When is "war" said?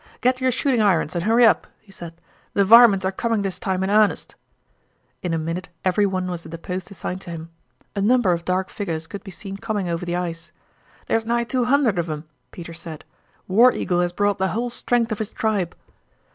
13.47-13.71